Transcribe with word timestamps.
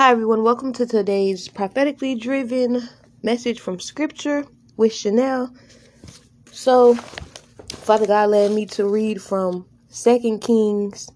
Hi, 0.00 0.12
everyone. 0.12 0.44
Welcome 0.44 0.72
to 0.72 0.86
today's 0.86 1.46
prophetically 1.46 2.14
driven 2.14 2.88
message 3.22 3.60
from 3.60 3.78
Scripture 3.78 4.46
with 4.78 4.94
Chanel. 4.94 5.54
So, 6.50 6.94
Father 6.94 8.06
God 8.06 8.30
led 8.30 8.52
me 8.52 8.64
to 8.64 8.88
read 8.88 9.20
from 9.20 9.66
Second 9.88 10.40
Kings 10.40 11.06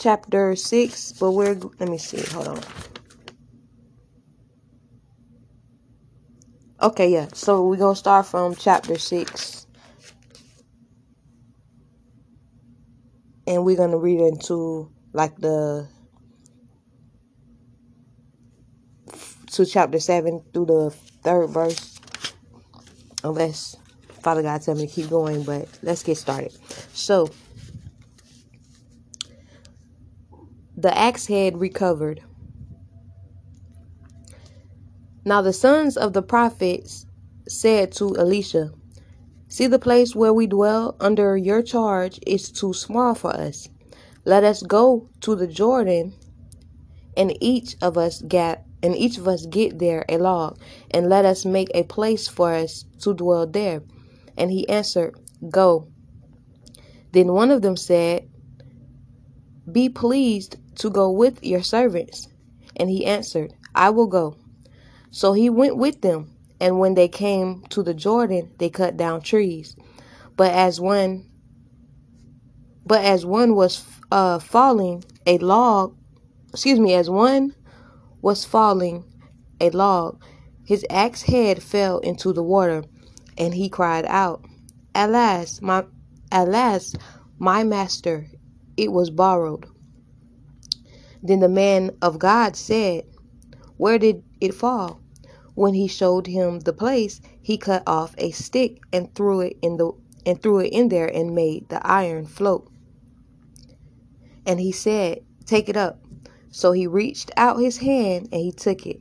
chapter 0.00 0.56
6, 0.56 1.12
but 1.12 1.30
we're, 1.30 1.54
let 1.78 1.88
me 1.88 1.96
see, 1.96 2.22
hold 2.32 2.48
on. 2.48 2.60
Okay, 6.82 7.08
yeah, 7.08 7.28
so 7.34 7.64
we're 7.68 7.76
going 7.76 7.94
to 7.94 8.00
start 8.00 8.26
from 8.26 8.56
chapter 8.56 8.98
6. 8.98 9.68
And 13.46 13.64
we're 13.64 13.76
going 13.76 13.92
to 13.92 13.98
read 13.98 14.18
into 14.18 14.90
like 15.12 15.36
the 15.36 15.88
to 19.54 19.64
chapter 19.64 20.00
7 20.00 20.42
through 20.52 20.66
the 20.66 20.90
third 21.22 21.46
verse. 21.46 22.00
Unless 23.22 23.76
Father 24.20 24.42
God 24.42 24.62
tell 24.62 24.74
me 24.74 24.86
to 24.88 24.92
keep 24.92 25.08
going, 25.08 25.44
but 25.44 25.68
let's 25.82 26.02
get 26.02 26.16
started. 26.16 26.52
So, 26.92 27.30
the 30.76 30.96
axe 30.96 31.26
head 31.26 31.58
recovered. 31.58 32.20
Now 35.24 35.40
the 35.40 35.52
sons 35.52 35.96
of 35.96 36.14
the 36.14 36.22
prophets 36.22 37.06
said 37.48 37.92
to 37.92 38.16
Elisha, 38.16 38.72
See 39.46 39.68
the 39.68 39.78
place 39.78 40.16
where 40.16 40.34
we 40.34 40.48
dwell 40.48 40.96
under 40.98 41.36
your 41.36 41.62
charge 41.62 42.18
is 42.26 42.50
too 42.50 42.72
small 42.72 43.14
for 43.14 43.30
us. 43.30 43.68
Let 44.24 44.42
us 44.42 44.62
go 44.62 45.08
to 45.20 45.36
the 45.36 45.46
Jordan, 45.46 46.12
and 47.16 47.36
each 47.40 47.76
of 47.80 47.96
us 47.96 48.20
get 48.22 48.66
and 48.84 48.94
each 48.94 49.16
of 49.16 49.26
us 49.26 49.46
get 49.46 49.78
there 49.78 50.04
a 50.10 50.18
log, 50.18 50.58
and 50.90 51.08
let 51.08 51.24
us 51.24 51.46
make 51.46 51.70
a 51.74 51.84
place 51.84 52.28
for 52.28 52.52
us 52.52 52.84
to 53.00 53.14
dwell 53.14 53.46
there. 53.46 53.80
And 54.36 54.50
he 54.50 54.68
answered, 54.68 55.18
Go. 55.48 55.88
Then 57.12 57.32
one 57.32 57.50
of 57.50 57.62
them 57.62 57.78
said, 57.78 58.28
Be 59.72 59.88
pleased 59.88 60.58
to 60.76 60.90
go 60.90 61.10
with 61.10 61.42
your 61.42 61.62
servants. 61.62 62.28
And 62.76 62.90
he 62.90 63.06
answered, 63.06 63.54
I 63.74 63.88
will 63.88 64.06
go. 64.06 64.36
So 65.10 65.32
he 65.32 65.48
went 65.48 65.78
with 65.78 66.02
them, 66.02 66.36
and 66.60 66.78
when 66.78 66.94
they 66.94 67.08
came 67.08 67.62
to 67.70 67.82
the 67.82 67.94
Jordan, 67.94 68.52
they 68.58 68.68
cut 68.68 68.98
down 68.98 69.22
trees. 69.22 69.76
But 70.36 70.52
as 70.52 70.78
one 70.78 71.24
but 72.84 73.02
as 73.02 73.24
one 73.24 73.54
was 73.54 73.82
uh, 74.12 74.38
falling, 74.40 75.04
a 75.26 75.38
log, 75.38 75.96
excuse 76.52 76.78
me, 76.78 76.92
as 76.92 77.08
one 77.08 77.54
was 78.24 78.42
falling 78.42 79.04
a 79.60 79.68
log. 79.68 80.18
His 80.64 80.86
axe 80.88 81.20
head 81.24 81.62
fell 81.62 81.98
into 81.98 82.32
the 82.32 82.42
water, 82.42 82.82
and 83.36 83.52
he 83.52 83.68
cried 83.68 84.06
out, 84.06 84.42
Alas, 84.94 85.60
my 85.60 85.84
alas, 86.32 86.94
my 87.38 87.62
master, 87.64 88.26
it 88.78 88.90
was 88.90 89.10
borrowed. 89.10 89.66
Then 91.22 91.40
the 91.40 91.50
man 91.50 91.90
of 92.00 92.18
God 92.18 92.56
said, 92.56 93.04
Where 93.76 93.98
did 93.98 94.22
it 94.40 94.54
fall? 94.54 95.00
When 95.54 95.74
he 95.74 95.86
showed 95.86 96.26
him 96.26 96.60
the 96.60 96.72
place, 96.72 97.20
he 97.42 97.58
cut 97.58 97.82
off 97.86 98.14
a 98.16 98.30
stick 98.30 98.78
and 98.90 99.14
threw 99.14 99.42
it 99.42 99.58
in 99.60 99.76
the 99.76 99.92
and 100.24 100.40
threw 100.40 100.60
it 100.60 100.72
in 100.72 100.88
there 100.88 101.14
and 101.14 101.34
made 101.34 101.68
the 101.68 101.86
iron 101.86 102.24
float. 102.24 102.70
And 104.46 104.58
he 104.60 104.72
said, 104.72 105.20
Take 105.44 105.68
it 105.68 105.76
up. 105.76 106.03
So 106.54 106.70
he 106.70 106.86
reached 106.86 107.32
out 107.36 107.58
his 107.58 107.78
hand 107.78 108.28
and 108.30 108.40
he 108.40 108.52
took 108.52 108.86
it. 108.86 109.00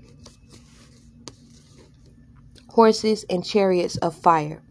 Horses 2.70 3.26
and 3.30 3.46
chariots 3.46 3.96
of 3.98 4.16
fire. 4.16 4.64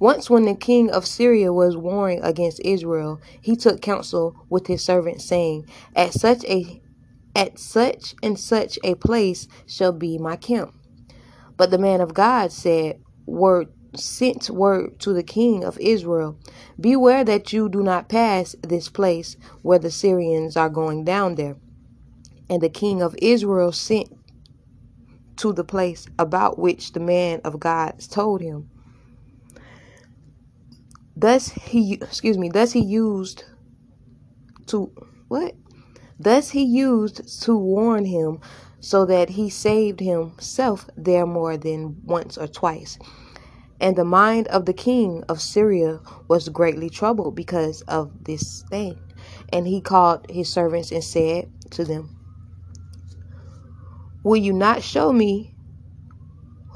Once, 0.00 0.30
when 0.30 0.46
the 0.46 0.54
king 0.54 0.90
of 0.90 1.06
Syria 1.06 1.52
was 1.52 1.76
warring 1.76 2.22
against 2.22 2.62
Israel, 2.64 3.20
he 3.42 3.54
took 3.54 3.82
counsel 3.82 4.34
with 4.48 4.66
his 4.66 4.82
servants, 4.82 5.26
saying, 5.26 5.66
At 5.94 6.14
such 6.14 6.42
a 6.46 6.80
at 7.36 7.58
such 7.58 8.14
and 8.22 8.40
such 8.40 8.78
a 8.82 8.94
place 8.94 9.46
shall 9.66 9.92
be 9.92 10.16
my 10.16 10.36
camp. 10.36 10.72
But 11.58 11.70
the 11.70 11.76
man 11.76 12.00
of 12.00 12.14
God 12.14 12.50
said, 12.50 12.98
Word 13.26 13.68
sent 13.94 14.50
word 14.50 14.98
to 15.00 15.12
the 15.12 15.22
king 15.22 15.64
of 15.64 15.78
Israel, 15.78 16.38
Beware 16.80 17.24
that 17.24 17.52
you 17.52 17.68
do 17.68 17.82
not 17.82 18.08
pass 18.08 18.54
this 18.62 18.88
place 18.88 19.36
where 19.62 19.78
the 19.78 19.90
Syrians 19.90 20.56
are 20.56 20.68
going 20.68 21.04
down 21.04 21.34
there. 21.34 21.56
And 22.50 22.62
the 22.62 22.68
king 22.68 23.02
of 23.02 23.16
Israel 23.20 23.72
sent 23.72 24.08
to 25.36 25.52
the 25.52 25.64
place 25.64 26.06
about 26.18 26.58
which 26.58 26.92
the 26.92 27.00
man 27.00 27.40
of 27.44 27.60
God 27.60 28.00
told 28.10 28.40
him. 28.40 28.70
Thus 31.16 31.48
he 31.48 31.94
excuse 31.94 32.38
me, 32.38 32.48
thus 32.48 32.72
he 32.72 32.80
used 32.80 33.44
to 34.66 34.92
what? 35.28 35.54
Thus 36.18 36.50
he 36.50 36.62
used 36.62 37.42
to 37.42 37.56
warn 37.56 38.04
him 38.04 38.40
so 38.80 39.04
that 39.04 39.30
he 39.30 39.50
saved 39.50 40.00
himself 40.00 40.88
there 40.96 41.26
more 41.26 41.56
than 41.56 41.96
once 42.04 42.38
or 42.38 42.46
twice. 42.46 42.98
And 43.80 43.96
the 43.96 44.04
mind 44.04 44.48
of 44.48 44.66
the 44.66 44.74
king 44.74 45.24
of 45.28 45.42
Syria 45.42 46.00
was 46.28 46.48
greatly 46.50 46.90
troubled 46.90 47.36
because 47.36 47.82
of 47.82 48.12
this 48.24 48.64
thing. 48.70 49.00
And 49.52 49.66
he 49.66 49.80
called 49.80 50.26
his 50.30 50.52
servants 50.52 50.92
and 50.92 51.04
said 51.04 51.48
to 51.72 51.84
them, 51.84 52.10
Will 54.24 54.36
you 54.38 54.52
not 54.52 54.82
show 54.82 55.12
me 55.12 55.56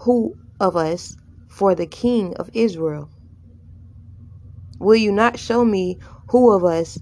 who 0.05 0.37
of 0.61 0.77
us 0.77 1.17
for 1.49 1.75
the 1.75 1.87
king 1.87 2.35
of 2.37 2.51
Israel? 2.55 3.11
Will 4.81 4.97
you 4.97 5.13
not 5.13 5.39
show 5.39 5.65
me 5.65 5.99
who 6.31 6.53
of 6.55 6.65
us 6.65 6.99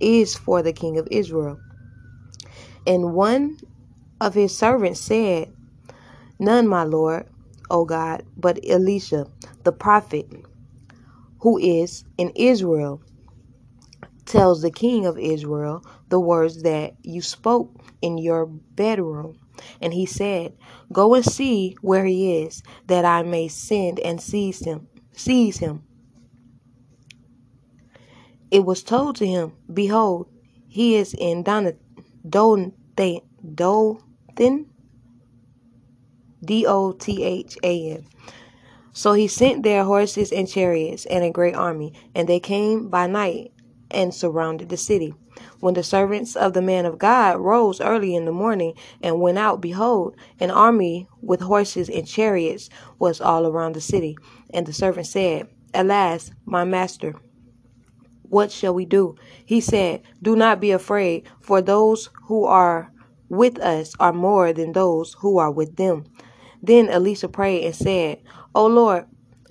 is 0.00 0.36
for 0.36 0.62
the 0.62 0.72
king 0.72 0.98
of 0.98 1.08
Israel? 1.10 1.62
And 2.86 3.14
one 3.14 3.58
of 4.20 4.34
his 4.34 4.56
servants 4.56 5.00
said, 5.02 5.52
None, 6.38 6.68
my 6.68 6.84
lord. 6.84 7.26
O 7.70 7.84
God, 7.84 8.24
but 8.36 8.60
Elisha, 8.68 9.26
the 9.64 9.72
prophet, 9.72 10.30
who 11.40 11.58
is 11.58 12.04
in 12.18 12.30
Israel, 12.36 13.02
tells 14.26 14.62
the 14.62 14.70
king 14.70 15.06
of 15.06 15.18
Israel 15.18 15.84
the 16.08 16.20
words 16.20 16.62
that 16.62 16.96
you 17.02 17.22
spoke 17.22 17.72
in 18.02 18.18
your 18.18 18.46
bedroom. 18.46 19.38
And 19.80 19.94
he 19.94 20.06
said, 20.06 20.54
Go 20.92 21.14
and 21.14 21.24
see 21.24 21.76
where 21.82 22.04
he 22.04 22.42
is, 22.42 22.62
that 22.86 23.04
I 23.04 23.22
may 23.22 23.48
send 23.48 24.00
and 24.00 24.20
seize 24.20 24.60
him. 24.64 24.88
Seize 25.12 25.58
him. 25.58 25.84
It 28.50 28.64
was 28.64 28.82
told 28.82 29.16
to 29.16 29.26
him, 29.26 29.52
Behold, 29.72 30.28
he 30.68 30.96
is 30.96 31.14
in 31.14 31.42
Don 31.42 31.72
Dothan, 32.28 32.72
Dothan, 33.54 34.66
D 36.44 36.66
O 36.66 36.92
T 36.92 37.22
H 37.24 37.56
A 37.62 37.90
N. 37.90 38.06
So 38.92 39.12
he 39.12 39.28
sent 39.28 39.62
their 39.62 39.84
horses 39.84 40.32
and 40.32 40.48
chariots 40.48 41.06
and 41.06 41.22
a 41.22 41.30
great 41.30 41.54
army, 41.54 41.92
and 42.14 42.28
they 42.28 42.40
came 42.40 42.88
by 42.88 43.06
night 43.06 43.52
and 43.90 44.12
surrounded 44.12 44.68
the 44.68 44.76
city. 44.76 45.14
When 45.60 45.74
the 45.74 45.82
servants 45.82 46.34
of 46.36 46.52
the 46.52 46.62
man 46.62 46.84
of 46.84 46.98
God 46.98 47.38
rose 47.38 47.80
early 47.80 48.14
in 48.14 48.24
the 48.24 48.32
morning 48.32 48.74
and 49.02 49.20
went 49.20 49.38
out, 49.38 49.60
behold, 49.60 50.16
an 50.40 50.50
army 50.50 51.08
with 51.22 51.40
horses 51.40 51.88
and 51.88 52.06
chariots 52.06 52.68
was 52.98 53.20
all 53.20 53.46
around 53.46 53.74
the 53.74 53.80
city. 53.80 54.16
And 54.52 54.66
the 54.66 54.72
servant 54.72 55.06
said, 55.06 55.48
Alas, 55.74 56.32
my 56.44 56.64
master, 56.64 57.14
what 58.22 58.50
shall 58.50 58.74
we 58.74 58.84
do? 58.84 59.16
He 59.44 59.60
said, 59.60 60.02
Do 60.22 60.36
not 60.36 60.60
be 60.60 60.70
afraid, 60.70 61.24
for 61.40 61.62
those 61.62 62.08
who 62.24 62.44
are 62.44 62.92
with 63.28 63.58
us 63.60 63.94
are 64.00 64.12
more 64.12 64.52
than 64.52 64.72
those 64.72 65.14
who 65.20 65.38
are 65.38 65.50
with 65.50 65.76
them. 65.76 66.04
Then 66.62 66.88
Elisha 66.88 67.28
prayed 67.28 67.64
and 67.64 67.74
said, 67.74 68.20
O 68.54 68.66
Lord, 68.66 69.06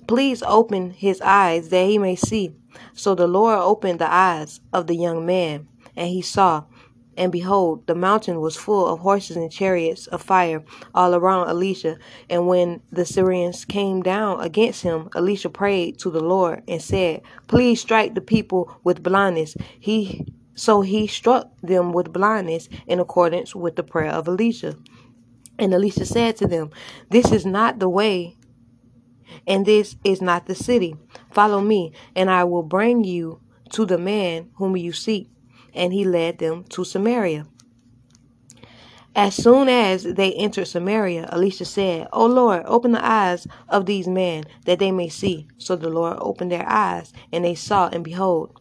please 0.06 0.42
open 0.42 0.90
his 0.90 1.20
eyes 1.20 1.68
that 1.70 1.86
he 1.86 1.98
may 1.98 2.16
see. 2.16 2.54
So 2.92 3.14
the 3.14 3.26
Lord 3.26 3.58
opened 3.58 3.98
the 3.98 4.12
eyes 4.12 4.60
of 4.72 4.86
the 4.86 4.96
young 4.96 5.24
man, 5.26 5.68
and 5.96 6.08
he 6.08 6.22
saw. 6.22 6.64
And 7.16 7.32
behold, 7.32 7.86
the 7.88 7.96
mountain 7.96 8.40
was 8.40 8.56
full 8.56 8.86
of 8.86 9.00
horses 9.00 9.36
and 9.36 9.50
chariots 9.50 10.06
of 10.06 10.22
fire 10.22 10.62
all 10.94 11.14
around 11.16 11.48
Elisha. 11.48 11.98
And 12.30 12.46
when 12.46 12.80
the 12.92 13.04
Syrians 13.04 13.64
came 13.64 14.02
down 14.02 14.40
against 14.40 14.82
him, 14.82 15.08
Elisha 15.16 15.50
prayed 15.50 15.98
to 15.98 16.10
the 16.10 16.20
Lord 16.20 16.62
and 16.68 16.80
said, 16.80 17.22
Please 17.48 17.80
strike 17.80 18.14
the 18.14 18.20
people 18.20 18.78
with 18.84 19.02
blindness. 19.02 19.56
He 19.80 20.26
so 20.54 20.80
he 20.80 21.06
struck 21.06 21.52
them 21.62 21.92
with 21.92 22.12
blindness 22.12 22.68
in 22.86 22.98
accordance 22.98 23.54
with 23.54 23.76
the 23.76 23.84
prayer 23.84 24.10
of 24.10 24.26
Elisha. 24.26 24.74
And 25.58 25.74
Elisha 25.74 26.06
said 26.06 26.36
to 26.36 26.46
them, 26.46 26.70
This 27.10 27.32
is 27.32 27.44
not 27.44 27.78
the 27.78 27.88
way, 27.88 28.36
and 29.46 29.66
this 29.66 29.96
is 30.04 30.22
not 30.22 30.46
the 30.46 30.54
city. 30.54 30.96
Follow 31.30 31.60
me, 31.60 31.92
and 32.14 32.30
I 32.30 32.44
will 32.44 32.62
bring 32.62 33.04
you 33.04 33.40
to 33.72 33.84
the 33.84 33.98
man 33.98 34.50
whom 34.54 34.76
you 34.76 34.92
seek. 34.92 35.28
And 35.74 35.92
he 35.92 36.04
led 36.04 36.38
them 36.38 36.64
to 36.70 36.84
Samaria. 36.84 37.46
As 39.14 39.34
soon 39.34 39.68
as 39.68 40.04
they 40.04 40.32
entered 40.34 40.68
Samaria, 40.68 41.28
Elisha 41.32 41.64
said, 41.64 42.06
O 42.12 42.24
Lord, 42.26 42.62
open 42.66 42.92
the 42.92 43.04
eyes 43.04 43.46
of 43.68 43.86
these 43.86 44.06
men 44.06 44.44
that 44.64 44.78
they 44.78 44.92
may 44.92 45.08
see. 45.08 45.48
So 45.58 45.76
the 45.76 45.88
Lord 45.88 46.18
opened 46.20 46.52
their 46.52 46.68
eyes, 46.68 47.12
and 47.32 47.44
they 47.44 47.54
saw, 47.54 47.88
and 47.88 48.04
behold, 48.04 48.60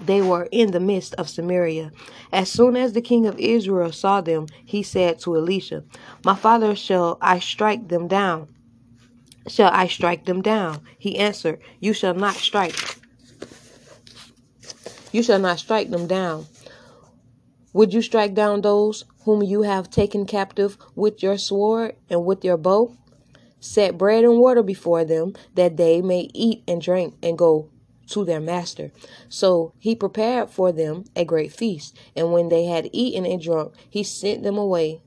they 0.00 0.22
were 0.22 0.48
in 0.50 0.70
the 0.70 0.80
midst 0.80 1.14
of 1.14 1.28
Samaria. 1.28 1.92
As 2.32 2.50
soon 2.50 2.76
as 2.76 2.92
the 2.92 3.00
king 3.00 3.26
of 3.26 3.38
Israel 3.38 3.92
saw 3.92 4.20
them, 4.20 4.46
he 4.64 4.82
said 4.82 5.18
to 5.20 5.36
Elisha, 5.36 5.84
My 6.24 6.34
father, 6.34 6.74
shall 6.74 7.18
I 7.20 7.38
strike 7.38 7.88
them 7.88 8.08
down? 8.08 8.48
Shall 9.46 9.70
I 9.72 9.86
strike 9.86 10.26
them 10.26 10.42
down? 10.42 10.80
He 10.98 11.18
answered, 11.18 11.60
You 11.80 11.92
shall 11.92 12.14
not 12.14 12.34
strike. 12.34 12.98
You 15.10 15.22
shall 15.22 15.38
not 15.38 15.58
strike 15.58 15.90
them 15.90 16.06
down. 16.06 16.46
Would 17.72 17.94
you 17.94 18.02
strike 18.02 18.34
down 18.34 18.60
those 18.60 19.04
whom 19.24 19.42
you 19.42 19.62
have 19.62 19.90
taken 19.90 20.26
captive 20.26 20.76
with 20.94 21.22
your 21.22 21.38
sword 21.38 21.96
and 22.10 22.24
with 22.24 22.44
your 22.44 22.56
bow? 22.56 22.94
Set 23.60 23.98
bread 23.98 24.24
and 24.24 24.38
water 24.38 24.62
before 24.62 25.04
them, 25.04 25.34
that 25.54 25.76
they 25.76 26.00
may 26.00 26.28
eat 26.32 26.62
and 26.68 26.80
drink 26.80 27.14
and 27.22 27.36
go 27.36 27.68
to 28.08 28.24
their 28.24 28.40
master. 28.40 28.90
So 29.28 29.72
he 29.78 29.94
prepared 29.94 30.50
for 30.50 30.72
them 30.72 31.04
a 31.14 31.24
great 31.24 31.52
feast. 31.52 31.96
And 32.16 32.32
when 32.32 32.48
they 32.48 32.64
had 32.64 32.90
eaten 32.92 33.26
and 33.26 33.40
drunk, 33.40 33.74
he 33.88 34.02
sent 34.02 34.42
them 34.42 34.58
away, 34.58 35.00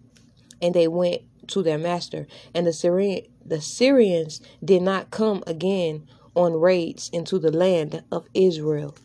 and 0.62 0.74
they 0.74 0.88
went 0.88 1.22
to 1.48 1.64
their 1.64 1.78
master. 1.78 2.28
And 2.54 2.66
the 2.66 2.74
Syrian, 2.74 3.26
the 3.46 3.62
Syrians 3.62 4.42
did 4.64 4.82
not 4.82 5.12
come 5.12 5.44
again 5.48 6.08
on 6.36 6.60
raids 6.60 7.10
into 7.12 7.40
the 7.40 7.52
land 7.52 8.04
of 8.12 8.26
Israel. 8.34 8.96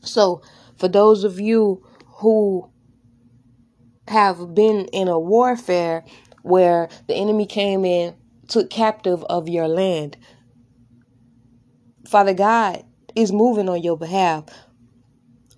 So, 0.00 0.42
for 0.76 0.88
those 0.88 1.24
of 1.24 1.40
you 1.40 1.84
who 2.16 2.70
have 4.08 4.54
been 4.54 4.86
in 4.86 5.08
a 5.08 5.18
warfare 5.18 6.04
where 6.42 6.88
the 7.06 7.14
enemy 7.14 7.46
came 7.46 7.84
in, 7.84 8.14
took 8.48 8.70
captive 8.70 9.24
of 9.24 9.48
your 9.48 9.68
land, 9.68 10.16
Father 12.08 12.34
God 12.34 12.84
is 13.16 13.32
moving 13.32 13.68
on 13.68 13.82
your 13.82 13.96
behalf. 13.98 14.44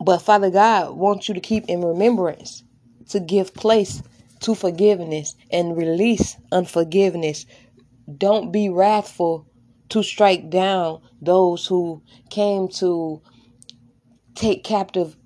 But 0.00 0.18
Father 0.22 0.50
God 0.50 0.96
wants 0.96 1.28
you 1.28 1.34
to 1.34 1.40
keep 1.40 1.66
in 1.68 1.82
remembrance 1.82 2.64
to 3.10 3.20
give 3.20 3.54
place 3.54 4.02
to 4.40 4.54
forgiveness 4.54 5.36
and 5.50 5.76
release 5.76 6.36
unforgiveness. 6.52 7.46
Don't 8.18 8.52
be 8.52 8.68
wrathful 8.68 9.46
to 9.90 10.02
strike 10.02 10.50
down 10.50 11.00
those 11.22 11.66
who 11.66 12.02
came 12.30 12.68
to 12.68 13.22
take 14.34 14.64
captive 14.64 15.16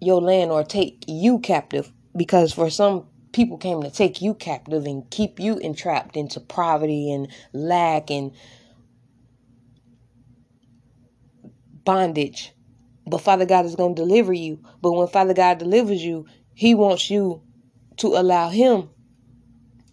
your 0.00 0.20
land 0.20 0.50
or 0.50 0.64
take 0.64 1.04
you 1.08 1.38
captive 1.40 1.92
because 2.16 2.52
for 2.52 2.70
some 2.70 3.06
people 3.32 3.58
came 3.58 3.82
to 3.82 3.90
take 3.90 4.22
you 4.22 4.34
captive 4.34 4.86
and 4.86 5.10
keep 5.10 5.40
you 5.40 5.58
entrapped 5.58 6.16
into 6.16 6.40
poverty 6.40 7.12
and 7.12 7.28
lack 7.52 8.10
and 8.10 8.32
bondage. 11.84 12.52
But 13.06 13.18
Father 13.20 13.46
God 13.46 13.66
is 13.66 13.76
going 13.76 13.94
to 13.94 14.02
deliver 14.02 14.32
you. 14.32 14.60
But 14.80 14.92
when 14.92 15.08
Father 15.08 15.34
God 15.34 15.58
delivers 15.58 16.02
you, 16.02 16.26
He 16.54 16.74
wants 16.74 17.10
you 17.10 17.42
to 17.98 18.08
allow 18.08 18.48
Him 18.48 18.90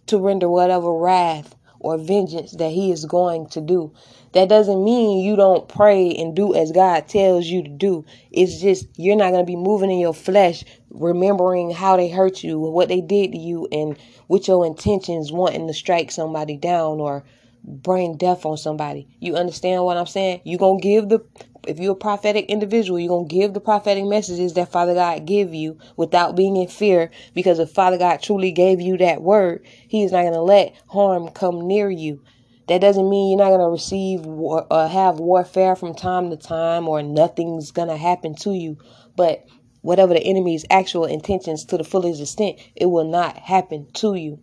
to 0.06 0.18
render 0.18 0.48
whatever 0.48 0.92
wrath 0.92 1.54
or 1.78 1.98
vengeance 1.98 2.52
that 2.52 2.70
He 2.70 2.90
is 2.90 3.04
going 3.04 3.48
to 3.48 3.60
do. 3.60 3.92
That 4.32 4.48
doesn't 4.48 4.82
mean 4.82 5.22
you 5.22 5.36
don't 5.36 5.68
pray 5.68 6.10
and 6.14 6.34
do 6.34 6.54
as 6.54 6.72
God 6.72 7.06
tells 7.06 7.46
you 7.46 7.62
to 7.62 7.68
do. 7.68 8.04
It's 8.30 8.60
just 8.60 8.86
you're 8.96 9.16
not 9.16 9.32
going 9.32 9.44
to 9.44 9.50
be 9.50 9.56
moving 9.56 9.90
in 9.90 9.98
your 9.98 10.14
flesh, 10.14 10.64
remembering 10.90 11.70
how 11.70 11.96
they 11.98 12.08
hurt 12.08 12.42
you, 12.42 12.58
what 12.58 12.88
they 12.88 13.02
did 13.02 13.32
to 13.32 13.38
you, 13.38 13.68
and 13.70 13.96
with 14.28 14.48
your 14.48 14.64
intentions 14.64 15.30
wanting 15.30 15.66
to 15.66 15.74
strike 15.74 16.10
somebody 16.10 16.56
down 16.56 16.98
or 16.98 17.24
bring 17.64 18.16
death 18.16 18.44
on 18.44 18.56
somebody. 18.56 19.08
You 19.20 19.36
understand 19.36 19.84
what 19.84 19.96
I'm 19.96 20.06
saying? 20.06 20.42
You 20.44 20.58
gonna 20.58 20.80
give 20.80 21.08
the 21.08 21.20
if 21.66 21.78
you're 21.78 21.92
a 21.92 21.96
prophetic 21.96 22.46
individual, 22.46 22.98
you're 22.98 23.08
gonna 23.08 23.28
give 23.28 23.54
the 23.54 23.60
prophetic 23.60 24.04
messages 24.04 24.54
that 24.54 24.72
Father 24.72 24.94
God 24.94 25.26
give 25.26 25.54
you 25.54 25.78
without 25.96 26.36
being 26.36 26.56
in 26.56 26.68
fear. 26.68 27.10
Because 27.34 27.58
if 27.58 27.70
Father 27.70 27.98
God 27.98 28.22
truly 28.22 28.52
gave 28.52 28.80
you 28.80 28.96
that 28.98 29.22
word, 29.22 29.64
He 29.88 30.02
is 30.02 30.12
not 30.12 30.24
gonna 30.24 30.42
let 30.42 30.74
harm 30.88 31.28
come 31.28 31.66
near 31.66 31.90
you. 31.90 32.22
That 32.68 32.80
doesn't 32.80 33.08
mean 33.08 33.30
you're 33.30 33.44
not 33.44 33.56
gonna 33.56 33.70
receive 33.70 34.26
or, 34.26 34.62
or 34.62 34.66
uh, 34.72 34.88
have 34.88 35.20
warfare 35.20 35.76
from 35.76 35.94
time 35.94 36.30
to 36.30 36.36
time, 36.36 36.88
or 36.88 37.02
nothing's 37.02 37.70
gonna 37.70 37.96
happen 37.96 38.34
to 38.36 38.52
you. 38.52 38.78
But 39.16 39.44
whatever 39.82 40.14
the 40.14 40.22
enemy's 40.24 40.64
actual 40.70 41.04
intentions 41.04 41.64
to 41.66 41.76
the 41.76 41.84
fullest 41.84 42.20
extent, 42.20 42.58
it 42.76 42.86
will 42.86 43.04
not 43.08 43.36
happen 43.38 43.88
to 43.94 44.14
you. 44.14 44.40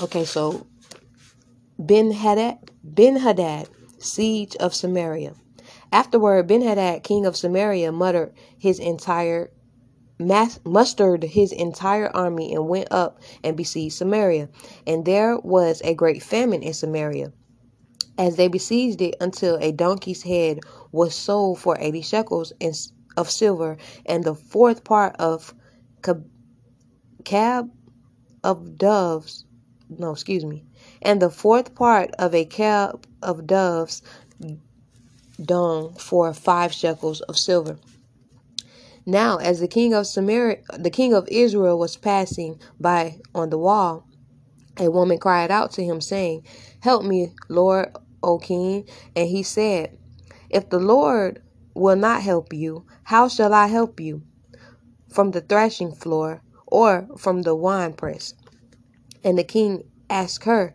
Okay, 0.00 0.24
so 0.24 0.64
Ben 1.76 2.12
Hadad, 2.12 2.70
Ben 2.84 3.16
Hadad, 3.16 3.68
siege 3.98 4.54
of 4.56 4.72
Samaria. 4.72 5.34
Afterward, 5.90 6.46
Ben 6.46 6.62
Hadad, 6.62 7.02
king 7.02 7.26
of 7.26 7.36
Samaria, 7.36 7.90
muttered 7.90 8.32
his 8.58 8.78
entire 8.78 9.50
mass, 10.20 10.60
mustered 10.64 11.24
his 11.24 11.50
entire 11.50 12.14
army 12.16 12.54
and 12.54 12.68
went 12.68 12.92
up 12.92 13.20
and 13.42 13.56
besieged 13.56 13.96
Samaria. 13.96 14.48
And 14.86 15.04
there 15.04 15.36
was 15.38 15.82
a 15.84 15.94
great 15.94 16.22
famine 16.22 16.62
in 16.62 16.74
Samaria, 16.74 17.32
as 18.18 18.36
they 18.36 18.46
besieged 18.46 19.02
it 19.02 19.16
until 19.20 19.56
a 19.56 19.72
donkey's 19.72 20.22
head 20.22 20.60
was 20.92 21.12
sold 21.12 21.58
for 21.58 21.76
eighty 21.80 22.02
shekels 22.02 22.52
of 23.16 23.28
silver, 23.28 23.76
and 24.06 24.22
the 24.22 24.36
fourth 24.36 24.84
part 24.84 25.16
of 25.18 25.52
cab 27.24 27.68
of 28.44 28.78
doves 28.78 29.44
no, 29.88 30.12
excuse 30.12 30.44
me, 30.44 30.64
and 31.02 31.22
the 31.22 31.30
fourth 31.30 31.74
part 31.74 32.10
of 32.18 32.34
a 32.34 32.44
cab 32.44 33.06
of 33.22 33.46
doves 33.46 34.02
dung 35.42 35.94
for 35.94 36.32
five 36.34 36.72
shekels 36.72 37.20
of 37.22 37.38
silver. 37.38 37.78
Now, 39.06 39.38
as 39.38 39.60
the 39.60 39.68
king 39.68 39.94
of 39.94 40.06
Samaria, 40.06 40.58
the 40.78 40.90
king 40.90 41.14
of 41.14 41.26
Israel 41.28 41.78
was 41.78 41.96
passing 41.96 42.60
by 42.78 43.18
on 43.34 43.50
the 43.50 43.58
wall, 43.58 44.06
a 44.78 44.90
woman 44.90 45.18
cried 45.18 45.50
out 45.50 45.72
to 45.72 45.84
him, 45.84 46.00
saying, 46.00 46.44
Help 46.80 47.04
me, 47.04 47.32
Lord, 47.48 47.90
O 48.22 48.38
king. 48.38 48.86
And 49.16 49.28
he 49.28 49.42
said, 49.42 49.98
If 50.50 50.70
the 50.70 50.78
Lord 50.78 51.42
will 51.74 51.96
not 51.96 52.22
help 52.22 52.52
you, 52.52 52.86
how 53.04 53.28
shall 53.28 53.54
I 53.54 53.66
help 53.68 54.00
you? 54.00 54.22
From 55.12 55.30
the 55.32 55.40
threshing 55.40 55.92
floor 55.92 56.42
or 56.66 57.08
from 57.18 57.42
the 57.42 57.54
winepress? 57.54 58.34
And 59.24 59.38
the 59.38 59.44
king 59.44 59.82
asked 60.10 60.44
her, 60.44 60.74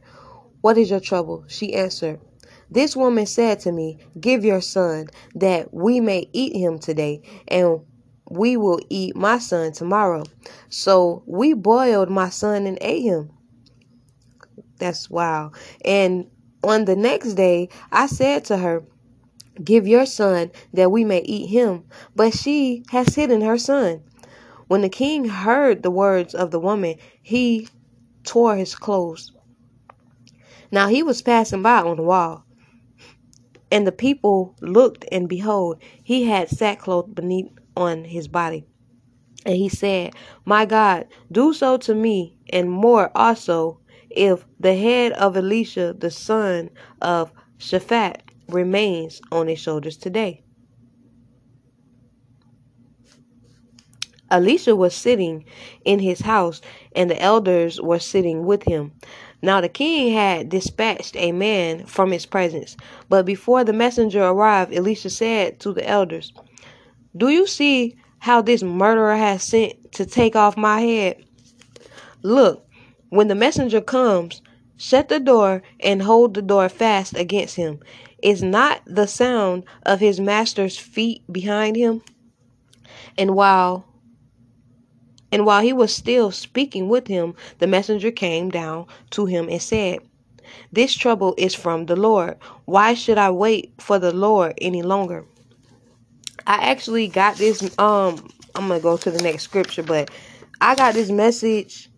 What 0.62 0.78
is 0.78 0.90
your 0.90 1.00
trouble? 1.00 1.46
She 1.48 1.74
answered, 1.74 2.20
This 2.70 2.96
woman 2.96 3.26
said 3.26 3.60
to 3.62 3.72
me, 3.72 4.00
Give 4.20 4.44
your 4.44 4.62
son, 4.62 5.08
that 5.36 5.74
we 5.74 6.00
may 6.00 6.30
eat 6.34 6.56
him 6.56 6.80
today, 6.80 7.22
and 7.48 7.82
we 8.30 8.58
will 8.58 8.80
eat 8.90 9.16
my 9.16 9.38
son 9.38 9.72
tomorrow. 9.74 10.24
So 10.70 11.24
we 11.26 11.54
boiled 11.54 12.10
my 12.10 12.30
son 12.30 12.66
and 12.66 12.78
ate 12.82 13.04
him. 13.04 13.32
That's 14.80 15.10
wow. 15.10 15.52
And 15.86 16.28
on 16.64 16.86
the 16.86 16.96
next 16.96 17.34
day, 17.34 17.70
I 17.92 18.08
said 18.08 18.46
to 18.46 18.58
her, 18.58 18.84
Give 19.64 19.88
your 19.88 20.06
son 20.06 20.52
that 20.74 20.92
we 20.92 21.06
may 21.06 21.22
eat 21.22 21.48
him. 21.48 21.86
But 22.16 22.34
she 22.34 22.84
has 22.90 23.16
hidden 23.16 23.42
her 23.42 23.58
son. 23.58 24.04
When 24.68 24.82
the 24.82 24.90
king 24.90 25.26
heard 25.26 25.84
the 25.84 25.92
words 25.92 26.34
of 26.34 26.52
the 26.52 26.60
woman, 26.60 26.96
he 27.22 27.68
tore 28.24 28.56
his 28.56 28.76
clothes. 28.76 29.32
Now 30.72 30.88
he 30.88 31.04
was 31.04 31.22
passing 31.22 31.62
by 31.62 31.82
on 31.82 31.98
the 31.98 32.04
wall, 32.04 32.46
and 33.72 33.88
the 33.88 33.92
people 33.92 34.56
looked, 34.62 35.06
and 35.12 35.30
behold, 35.30 35.82
he 36.04 36.26
had 36.26 36.50
sackcloth 36.50 37.14
beneath 37.14 37.52
on 37.76 38.06
his 38.06 38.28
body. 38.28 38.66
And 39.46 39.56
he 39.56 39.70
said, 39.70 40.14
My 40.46 40.66
God, 40.66 41.08
do 41.32 41.54
so 41.54 41.78
to 41.78 41.96
me, 41.96 42.38
and 42.52 42.72
more 42.72 43.12
also, 43.16 43.80
if 44.10 44.46
the 44.60 44.76
head 44.76 45.12
of 45.14 45.36
Elisha, 45.36 45.96
the 45.98 46.12
son 46.12 46.70
of 47.02 47.32
Shaphat, 47.60 48.22
remains 48.48 49.22
on 49.32 49.48
his 49.48 49.60
shoulders 49.60 49.98
today. 49.98 50.43
Elisha 54.34 54.76
was 54.76 54.96
sitting 54.96 55.46
in 55.86 56.00
his 56.00 56.22
house, 56.22 56.60
and 56.96 57.08
the 57.08 57.22
elders 57.22 57.80
were 57.80 58.00
sitting 58.00 58.46
with 58.46 58.64
him. 58.64 58.92
Now 59.44 59.62
the 59.62 59.70
king 59.70 60.12
had 60.12 60.50
dispatched 60.50 61.16
a 61.16 61.32
man 61.32 61.86
from 61.86 62.12
his 62.12 62.26
presence. 62.26 62.76
But 63.10 63.28
before 63.28 63.64
the 63.64 63.74
messenger 63.74 64.24
arrived, 64.24 64.74
Elisha 64.74 65.12
said 65.12 65.60
to 65.60 65.72
the 65.72 65.88
elders, 65.88 66.34
Do 67.16 67.30
you 67.30 67.46
see 67.46 67.96
how 68.18 68.42
this 68.42 68.64
murderer 68.64 69.16
has 69.16 69.44
sent 69.44 69.92
to 69.92 70.06
take 70.06 70.36
off 70.36 70.58
my 70.58 70.82
head? 70.82 71.24
Look, 72.24 72.66
when 73.10 73.28
the 73.28 73.36
messenger 73.36 73.82
comes, 73.82 74.42
shut 74.78 75.10
the 75.10 75.20
door 75.20 75.62
and 75.80 76.02
hold 76.02 76.34
the 76.34 76.42
door 76.42 76.70
fast 76.70 77.16
against 77.16 77.56
him. 77.56 77.82
Is 78.24 78.42
not 78.42 78.82
the 78.88 79.06
sound 79.06 79.66
of 79.86 80.00
his 80.00 80.20
master's 80.20 80.76
feet 80.76 81.22
behind 81.32 81.76
him? 81.76 82.02
And 83.16 83.36
while 83.36 83.86
And 85.34 85.48
while 85.48 85.64
he 85.64 85.74
was 85.74 85.92
still 85.92 86.30
speaking 86.30 86.90
with 86.90 87.08
him, 87.08 87.34
the 87.58 87.66
messenger 87.66 88.12
came 88.12 88.52
down 88.52 88.86
to 89.10 89.26
him 89.26 89.50
and 89.50 89.60
said, 89.60 90.02
This 90.72 90.94
trouble 90.94 91.34
is 91.40 91.56
from 91.56 91.88
the 91.88 91.96
Lord. 91.96 92.38
Why 92.66 92.94
should 92.94 93.18
I 93.18 93.32
wait 93.32 93.74
for 93.80 93.98
the 93.98 94.14
Lord 94.14 94.54
any 94.62 94.84
longer? 94.84 95.26
I 96.46 96.70
actually 96.70 97.08
got 97.08 97.38
this 97.38 97.64
um 97.80 98.30
I'm 98.54 98.68
gonna 98.68 98.80
go 98.80 98.96
to 98.96 99.10
the 99.10 99.24
next 99.24 99.42
scripture, 99.42 99.82
but 99.82 100.12
I 100.62 100.76
got 100.76 100.94
this 100.94 101.10
message 101.10 101.90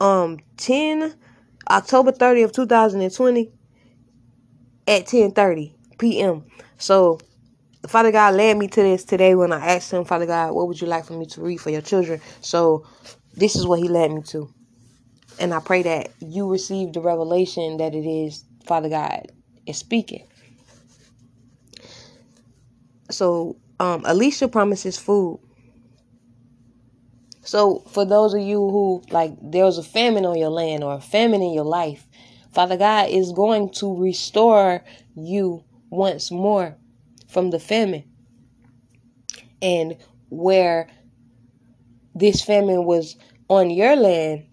um 0.00 0.38
10 0.56 1.16
October 1.68 2.12
30th 2.12 2.52
2020 2.52 3.50
at 4.86 5.06
10:30 5.06 5.72
p.m. 5.98 6.44
So 6.78 7.18
Father 7.90 8.12
God 8.12 8.34
led 8.34 8.56
me 8.56 8.68
to 8.68 8.82
this 8.84 9.02
today 9.02 9.34
when 9.34 9.52
I 9.52 9.74
asked 9.74 9.92
him, 9.92 10.04
Father 10.04 10.24
God, 10.24 10.54
what 10.54 10.68
would 10.68 10.80
you 10.80 10.86
like 10.86 11.04
for 11.04 11.14
me 11.14 11.26
to 11.26 11.40
read 11.40 11.60
for 11.60 11.70
your 11.70 11.80
children? 11.80 12.20
So 12.40 12.86
this 13.34 13.56
is 13.56 13.66
what 13.66 13.80
he 13.80 13.88
led 13.88 14.12
me 14.12 14.22
to. 14.28 14.48
And 15.40 15.52
I 15.52 15.58
pray 15.58 15.82
that 15.82 16.10
you 16.20 16.48
receive 16.48 16.92
the 16.92 17.00
revelation 17.00 17.78
that 17.78 17.92
it 17.92 18.06
is 18.06 18.44
Father 18.64 18.88
God 18.88 19.32
is 19.66 19.78
speaking. 19.78 20.24
So 23.10 23.56
um 23.80 24.04
Elisha 24.06 24.46
promises 24.46 24.96
food. 24.96 25.40
So 27.42 27.80
for 27.90 28.04
those 28.04 28.34
of 28.34 28.40
you 28.40 28.58
who 28.58 29.02
like 29.10 29.32
there's 29.42 29.78
a 29.78 29.82
famine 29.82 30.24
on 30.26 30.38
your 30.38 30.50
land 30.50 30.84
or 30.84 30.94
a 30.94 31.00
famine 31.00 31.42
in 31.42 31.52
your 31.52 31.64
life, 31.64 32.06
Father 32.52 32.76
God 32.76 33.08
is 33.08 33.32
going 33.32 33.70
to 33.80 34.00
restore 34.00 34.84
you 35.16 35.64
once 35.90 36.30
more 36.30 36.76
from 37.30 37.50
the 37.50 37.58
famine. 37.58 38.04
And 39.62 39.96
where 40.28 40.88
this 42.14 42.42
famine 42.42 42.84
was 42.84 43.16
on 43.48 43.70
your 43.70 43.96
land, 43.96 44.46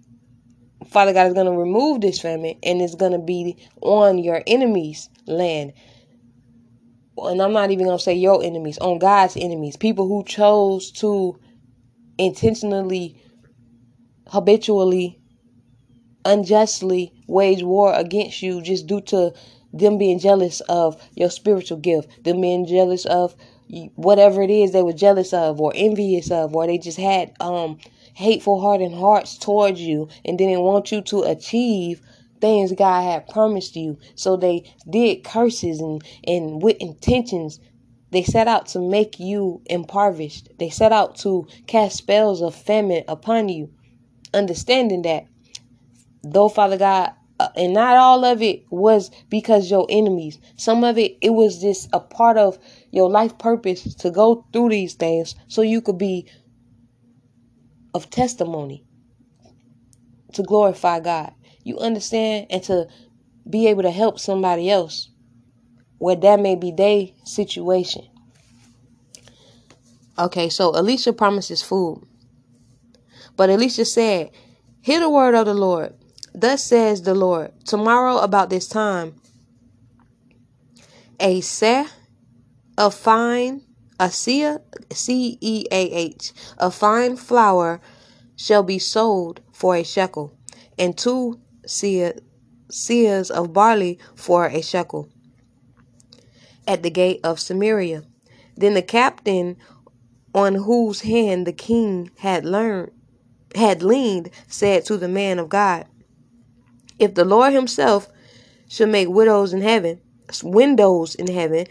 Father 0.89 1.13
God 1.13 1.27
is 1.27 1.33
going 1.33 1.45
to 1.45 1.57
remove 1.57 2.01
this 2.01 2.19
famine 2.19 2.57
and 2.63 2.81
it's 2.81 2.95
going 2.95 3.11
to 3.11 3.19
be 3.19 3.57
on 3.81 4.17
your 4.19 4.41
enemy's 4.47 5.09
land. 5.25 5.73
And 7.17 7.41
I'm 7.41 7.53
not 7.53 7.71
even 7.71 7.85
going 7.85 7.97
to 7.97 8.03
say 8.03 8.13
your 8.13 8.43
enemies, 8.43 8.77
on 8.77 8.99
God's 8.99 9.35
enemies, 9.37 9.75
people 9.75 10.07
who 10.07 10.23
chose 10.23 10.91
to 10.93 11.39
intentionally, 12.17 13.19
habitually, 14.27 15.19
unjustly 16.25 17.13
wage 17.27 17.63
war 17.63 17.93
against 17.93 18.41
you 18.41 18.61
just 18.61 18.85
due 18.85 19.01
to 19.01 19.33
them 19.73 19.97
being 19.97 20.19
jealous 20.19 20.61
of 20.61 21.01
your 21.15 21.29
spiritual 21.29 21.77
gift, 21.77 22.23
them 22.23 22.41
being 22.41 22.65
jealous 22.65 23.05
of 23.05 23.35
whatever 23.95 24.41
it 24.41 24.49
is 24.49 24.71
they 24.71 24.81
were 24.81 24.93
jealous 24.93 25.33
of 25.33 25.59
or 25.59 25.73
envious 25.75 26.31
of, 26.31 26.55
or 26.55 26.65
they 26.65 26.77
just 26.77 26.97
had 26.97 27.33
um 27.39 27.77
hateful 28.13 28.61
heart 28.61 28.81
and 28.81 28.95
hearts 28.95 29.37
towards 29.37 29.79
you 29.79 30.07
and 30.25 30.37
didn't 30.37 30.61
want 30.61 30.91
you 30.91 31.01
to 31.01 31.21
achieve 31.21 32.01
things 32.41 32.71
God 32.71 33.03
had 33.03 33.27
promised 33.27 33.75
you. 33.75 33.97
So 34.15 34.35
they 34.35 34.71
did 34.89 35.23
curses 35.23 35.79
and, 35.79 36.03
and 36.25 36.61
with 36.61 36.77
intentions. 36.77 37.59
They 38.11 38.23
set 38.23 38.47
out 38.47 38.67
to 38.67 38.79
make 38.79 39.19
you 39.19 39.61
impoverished. 39.65 40.49
They 40.57 40.69
set 40.69 40.91
out 40.91 41.17
to 41.17 41.47
cast 41.67 41.97
spells 41.97 42.41
of 42.41 42.55
famine 42.55 43.03
upon 43.07 43.49
you. 43.49 43.71
Understanding 44.33 45.03
that, 45.03 45.25
though 46.23 46.49
Father 46.49 46.77
God 46.77 47.11
uh, 47.39 47.49
and 47.55 47.73
not 47.73 47.97
all 47.97 48.25
of 48.25 48.41
it 48.41 48.65
was 48.69 49.11
because 49.29 49.69
your 49.69 49.85
enemies. 49.89 50.39
Some 50.55 50.83
of 50.83 50.97
it, 50.97 51.17
it 51.21 51.31
was 51.31 51.61
just 51.61 51.89
a 51.93 51.99
part 51.99 52.37
of 52.37 52.57
your 52.91 53.09
life 53.09 53.37
purpose 53.37 53.95
to 53.95 54.11
go 54.11 54.45
through 54.51 54.69
these 54.69 54.95
things 54.95 55.35
so 55.47 55.61
you 55.61 55.81
could 55.81 55.97
be 55.97 56.29
of 57.93 58.09
testimony 58.09 58.85
to 60.33 60.43
glorify 60.43 60.99
God. 60.99 61.33
You 61.63 61.77
understand? 61.79 62.47
And 62.49 62.63
to 62.63 62.87
be 63.49 63.67
able 63.67 63.83
to 63.83 63.91
help 63.91 64.19
somebody 64.19 64.69
else 64.69 65.09
where 65.99 66.15
that 66.15 66.39
may 66.39 66.55
be 66.55 66.71
their 66.71 67.07
situation. 67.23 68.07
Okay, 70.17 70.49
so 70.49 70.71
Elisha 70.71 71.13
promises 71.13 71.61
food. 71.61 72.03
But 73.35 73.49
Elisha 73.49 73.85
said, 73.85 74.31
Hear 74.81 74.99
the 74.99 75.09
word 75.09 75.35
of 75.35 75.45
the 75.45 75.53
Lord. 75.53 75.93
Thus 76.39 76.63
says 76.63 77.01
the 77.01 77.15
Lord, 77.15 77.51
tomorrow 77.65 78.19
about 78.19 78.51
this 78.51 78.67
time, 78.67 79.15
a 81.19 81.41
seh 81.41 81.87
of 82.77 82.93
fine, 82.93 83.63
a 83.99 84.09
seah, 84.09 84.61
C 84.91 85.39
E 85.41 85.65
A 85.71 85.91
H, 85.91 86.33
a 86.59 86.69
fine 86.69 87.17
flour 87.17 87.81
shall 88.35 88.61
be 88.61 88.77
sold 88.77 89.41
for 89.51 89.75
a 89.75 89.83
shekel, 89.83 90.31
and 90.77 90.95
two 90.95 91.39
seahs 91.65 93.31
of 93.31 93.51
barley 93.51 93.97
for 94.13 94.45
a 94.45 94.61
shekel 94.61 95.09
at 96.67 96.83
the 96.83 96.91
gate 96.91 97.19
of 97.23 97.39
Samaria. 97.39 98.03
Then 98.55 98.75
the 98.75 98.83
captain 98.83 99.57
on 100.35 100.53
whose 100.53 101.01
hand 101.01 101.47
the 101.47 101.51
king 101.51 102.11
had 102.19 102.45
learned 102.45 102.91
had 103.55 103.81
leaned 103.81 104.29
said 104.47 104.85
to 104.85 104.97
the 104.97 105.07
man 105.07 105.39
of 105.39 105.49
God, 105.49 105.87
if 106.99 107.13
the 107.13 107.25
Lord 107.25 107.53
himself 107.53 108.09
should 108.67 108.89
make 108.89 109.09
widows 109.09 109.53
in 109.53 109.61
heaven, 109.61 110.01
windows 110.43 111.15
in 111.15 111.27
heaven, 111.27 111.67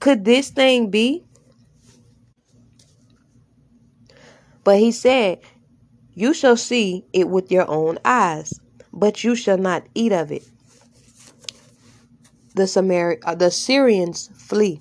could 0.00 0.24
this 0.24 0.50
thing 0.50 0.90
be? 0.90 1.24
But 4.64 4.78
he 4.78 4.92
said, 4.92 5.40
You 6.14 6.34
shall 6.34 6.56
see 6.56 7.04
it 7.12 7.28
with 7.28 7.50
your 7.50 7.68
own 7.68 7.98
eyes, 8.04 8.58
but 8.92 9.24
you 9.24 9.34
shall 9.34 9.58
not 9.58 9.86
eat 9.94 10.12
of 10.12 10.32
it. 10.32 10.44
The 12.54 12.64
Samari- 12.64 13.18
uh, 13.24 13.34
the 13.34 13.50
Syrians 13.50 14.30
flee. 14.34 14.80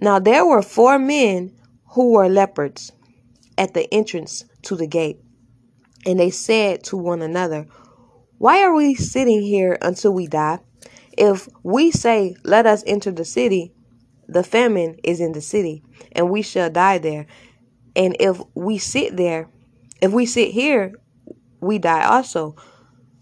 Now 0.00 0.18
there 0.18 0.46
were 0.46 0.62
four 0.62 0.98
men 0.98 1.52
who 1.88 2.12
were 2.12 2.28
lepers 2.28 2.92
at 3.56 3.74
the 3.74 3.92
entrance 3.92 4.44
to 4.62 4.76
the 4.76 4.86
gate. 4.86 5.20
And 6.08 6.18
they 6.18 6.30
said 6.30 6.84
to 6.84 6.96
one 6.96 7.20
another, 7.20 7.66
Why 8.38 8.62
are 8.62 8.74
we 8.74 8.94
sitting 8.94 9.42
here 9.42 9.76
until 9.82 10.14
we 10.14 10.26
die? 10.26 10.60
If 11.18 11.50
we 11.62 11.90
say, 11.90 12.34
Let 12.44 12.64
us 12.64 12.82
enter 12.86 13.10
the 13.10 13.26
city, 13.26 13.74
the 14.26 14.42
famine 14.42 14.96
is 15.04 15.20
in 15.20 15.32
the 15.32 15.42
city, 15.42 15.82
and 16.12 16.30
we 16.30 16.40
shall 16.40 16.70
die 16.70 16.96
there. 16.96 17.26
And 17.94 18.16
if 18.18 18.40
we 18.54 18.78
sit 18.78 19.18
there, 19.18 19.50
if 20.00 20.10
we 20.10 20.24
sit 20.24 20.52
here, 20.52 20.94
we 21.60 21.78
die 21.78 22.06
also. 22.06 22.56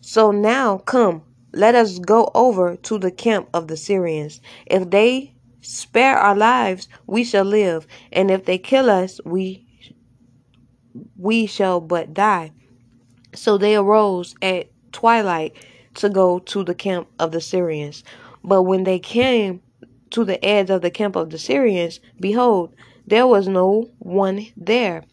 So 0.00 0.31
now 0.31 0.78
come, 0.78 1.23
let 1.52 1.75
us 1.75 1.99
go 1.99 2.31
over 2.37 2.76
to 2.76 2.99
the 3.00 3.11
camp 3.11 3.49
of 3.52 3.66
the 3.66 3.76
Syrians. 3.76 4.40
If 4.64 4.90
they 4.90 5.35
spare 5.61 6.16
our 6.16 6.37
lives, 6.37 6.87
we 7.09 7.25
shall 7.25 7.47
live, 7.47 7.88
and 8.12 8.31
if 8.31 8.45
they 8.45 8.59
kill 8.59 8.88
us, 8.88 9.21
we 9.25 9.66
we 11.16 11.47
shall 11.47 11.81
but 11.81 12.14
die. 12.14 12.52
So 13.37 13.59
they 13.59 13.76
arose 13.76 14.35
at 14.43 14.71
twilight 14.93 15.55
to 15.95 16.09
go 16.09 16.38
to 16.40 16.64
the 16.64 16.75
camp 16.75 17.09
of 17.19 17.33
the 17.33 17.40
Syrians. 17.40 18.02
But 18.43 18.62
when 18.62 18.85
they 18.85 18.99
came 18.99 19.61
to 20.11 20.25
the 20.25 20.43
edge 20.45 20.71
of 20.71 20.83
the 20.83 20.90
camp 20.90 21.16
of 21.16 21.31
the 21.31 21.38
Syrians, 21.38 22.00
behold, 22.21 22.75
there 23.07 23.26
was 23.26 23.47
no 23.47 23.90
one 23.99 24.47
there. 24.57 25.05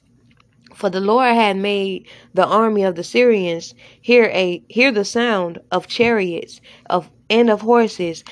For 0.74 0.90
the 0.90 1.00
Lord 1.00 1.36
had 1.36 1.58
made 1.58 2.08
the 2.34 2.46
army 2.46 2.84
of 2.84 2.96
the 2.96 3.04
Syrians 3.04 3.76
hear 4.02 4.26
a 4.26 4.64
hear 4.68 4.92
the 4.92 5.06
sound 5.06 5.60
of 5.72 5.88
chariots 5.88 6.62
of 6.90 7.12
and 7.30 7.50
of 7.50 7.62
horses, 7.62 8.24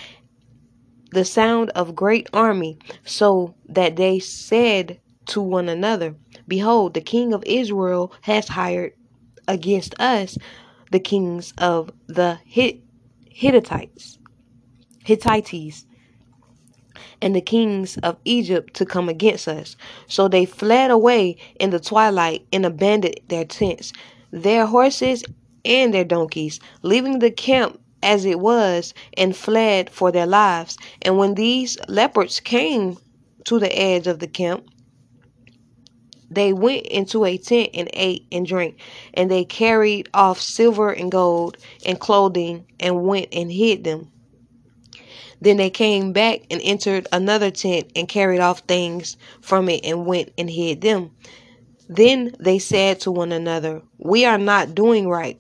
the 1.11 1.25
sound 1.25 1.69
of 1.71 1.95
great 1.95 2.27
army, 2.33 2.79
so 3.05 3.53
that 3.69 3.95
they 3.95 4.19
said 4.19 4.99
to 5.27 5.41
one 5.41 5.69
another, 5.69 6.15
Behold, 6.47 6.93
the 6.93 7.01
king 7.01 7.33
of 7.33 7.43
Israel 7.45 8.11
has 8.21 8.47
hired 8.47 8.93
against 9.47 9.99
us 9.99 10.37
the 10.91 10.99
kings 10.99 11.53
of 11.57 11.91
the 12.07 12.39
Hittites, 12.45 14.19
Hittites, 15.03 15.85
and 17.21 17.35
the 17.35 17.41
kings 17.41 17.97
of 17.97 18.17
Egypt 18.25 18.73
to 18.75 18.85
come 18.85 19.07
against 19.07 19.47
us. 19.47 19.75
So 20.07 20.27
they 20.27 20.45
fled 20.45 20.91
away 20.91 21.37
in 21.59 21.69
the 21.69 21.79
twilight 21.79 22.45
and 22.51 22.65
abandoned 22.65 23.19
their 23.27 23.45
tents, 23.45 23.93
their 24.31 24.65
horses, 24.65 25.23
and 25.63 25.93
their 25.93 26.03
donkeys, 26.03 26.59
leaving 26.81 27.19
the 27.19 27.31
camp 27.31 27.79
as 28.03 28.25
it 28.25 28.39
was, 28.39 28.93
and 29.15 29.35
fled 29.35 29.89
for 29.89 30.11
their 30.11 30.25
lives. 30.25 30.77
And 31.03 31.17
when 31.17 31.35
these 31.35 31.77
lepers 31.87 32.39
came 32.39 32.97
to 33.45 33.59
the 33.59 33.71
edge 33.77 34.07
of 34.07 34.19
the 34.19 34.27
camp, 34.27 34.67
they 36.31 36.53
went 36.53 36.85
into 36.87 37.25
a 37.25 37.37
tent 37.37 37.71
and 37.73 37.89
ate 37.93 38.25
and 38.31 38.45
drank, 38.45 38.79
and 39.13 39.29
they 39.29 39.43
carried 39.43 40.07
off 40.13 40.39
silver 40.39 40.89
and 40.91 41.11
gold 41.11 41.57
and 41.85 41.99
clothing 41.99 42.65
and 42.79 43.03
went 43.03 43.27
and 43.33 43.51
hid 43.51 43.83
them. 43.83 44.09
Then 45.41 45.57
they 45.57 45.69
came 45.69 46.13
back 46.13 46.41
and 46.49 46.61
entered 46.63 47.07
another 47.11 47.51
tent 47.51 47.91
and 47.95 48.07
carried 48.07 48.39
off 48.39 48.59
things 48.59 49.17
from 49.41 49.67
it 49.67 49.83
and 49.83 50.05
went 50.05 50.31
and 50.37 50.49
hid 50.49 50.81
them. 50.81 51.11
Then 51.89 52.33
they 52.39 52.59
said 52.59 53.01
to 53.01 53.11
one 53.11 53.33
another, 53.33 53.81
We 53.97 54.23
are 54.23 54.37
not 54.37 54.73
doing 54.73 55.09
right. 55.09 55.37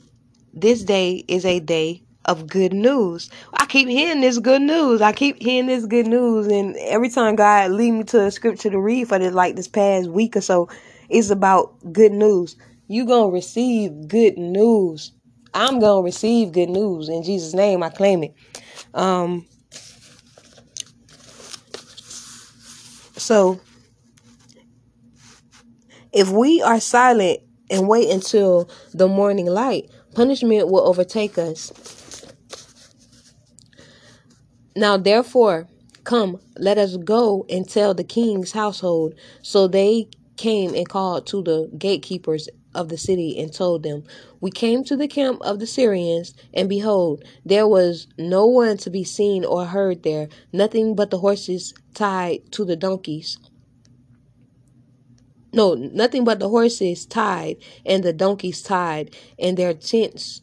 This 0.53 0.83
day 0.83 1.23
is 1.27 1.45
a 1.45 1.61
day 1.61 2.01
of 2.25 2.47
good 2.47 2.73
news. 2.73 3.29
I 3.53 3.65
keep 3.65 3.87
hearing 3.87 4.21
this 4.21 4.39
good 4.39 4.61
news. 4.61 5.01
I 5.01 5.11
keep 5.11 5.41
hearing 5.41 5.67
this 5.67 5.85
good 5.85 6.07
news, 6.07 6.47
and 6.47 6.75
every 6.77 7.09
time 7.09 7.35
God 7.35 7.71
lead 7.71 7.91
me 7.91 8.03
to 8.05 8.25
a 8.25 8.31
scripture 8.31 8.69
to 8.69 8.79
read 8.79 9.07
for 9.07 9.19
this, 9.19 9.33
like 9.33 9.55
this 9.55 9.67
past 9.67 10.09
week 10.09 10.35
or 10.35 10.41
so, 10.41 10.69
it's 11.09 11.29
about 11.29 11.73
good 11.91 12.11
news. 12.11 12.55
You 12.87 13.05
gonna 13.05 13.29
receive 13.31 14.07
good 14.07 14.37
news. 14.37 15.11
I'm 15.53 15.79
gonna 15.79 16.01
receive 16.01 16.51
good 16.51 16.69
news 16.69 17.09
in 17.09 17.23
Jesus' 17.23 17.53
name. 17.53 17.83
I 17.83 17.89
claim 17.89 18.23
it. 18.23 18.33
Um. 18.93 19.45
So, 23.17 23.59
if 26.11 26.29
we 26.29 26.61
are 26.61 26.79
silent 26.79 27.39
and 27.69 27.87
wait 27.87 28.09
until 28.09 28.69
the 28.93 29.07
morning 29.07 29.45
light, 29.45 29.89
punishment 30.15 30.69
will 30.69 30.87
overtake 30.87 31.37
us. 31.37 31.71
Now, 34.75 34.97
therefore, 34.97 35.67
come, 36.03 36.39
let 36.57 36.77
us 36.77 36.97
go 36.97 37.45
and 37.49 37.67
tell 37.67 37.93
the 37.93 38.03
king's 38.03 38.53
household. 38.53 39.15
So 39.41 39.67
they 39.67 40.07
came 40.37 40.73
and 40.73 40.87
called 40.87 41.27
to 41.27 41.43
the 41.43 41.69
gatekeepers 41.77 42.47
of 42.73 42.89
the 42.89 42.97
city 42.97 43.37
and 43.37 43.53
told 43.53 43.83
them, 43.83 44.03
We 44.39 44.49
came 44.49 44.83
to 44.85 44.95
the 44.95 45.07
camp 45.07 45.41
of 45.41 45.59
the 45.59 45.67
Syrians, 45.67 46.33
and 46.53 46.69
behold, 46.69 47.23
there 47.45 47.67
was 47.67 48.07
no 48.17 48.45
one 48.45 48.77
to 48.77 48.89
be 48.89 49.03
seen 49.03 49.43
or 49.43 49.65
heard 49.65 50.03
there, 50.03 50.29
nothing 50.53 50.95
but 50.95 51.11
the 51.11 51.19
horses 51.19 51.73
tied 51.93 52.51
to 52.53 52.63
the 52.63 52.77
donkeys. 52.77 53.37
No, 55.53 55.73
nothing 55.73 56.23
but 56.23 56.39
the 56.39 56.47
horses 56.47 57.05
tied 57.05 57.57
and 57.85 58.03
the 58.03 58.13
donkeys 58.13 58.61
tied, 58.61 59.13
and 59.37 59.57
their 59.57 59.73
tents 59.73 60.41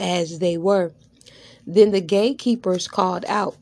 as 0.00 0.40
they 0.40 0.56
were. 0.58 0.94
Then 1.70 1.90
the 1.90 2.00
gatekeepers 2.00 2.88
called 2.88 3.26
out, 3.28 3.56